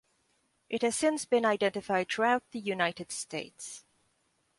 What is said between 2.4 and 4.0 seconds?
the United States.